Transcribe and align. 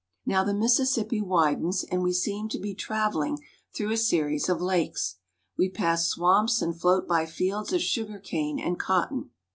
I 0.25 0.31
53 0.33 0.33
Now 0.33 0.43
the 0.43 0.53
Mississippi 0.59 1.21
widens, 1.21 1.83
and 1.83 2.01
we 2.01 2.11
seem 2.11 2.49
to 2.49 2.57
be 2.59 2.73
traveling 2.73 3.37
through 3.71 3.91
a 3.91 3.97
series 3.97 4.49
of 4.49 4.59
lakes. 4.59 5.17
We 5.59 5.69
pass 5.69 6.07
swamps 6.07 6.59
and 6.59 6.75
float 6.75 7.07
by 7.07 7.27
fields 7.27 7.71
of 7.71 7.81
sugar 7.81 8.17
cane 8.17 8.59
and 8.59 8.79
cotton. 8.79 9.29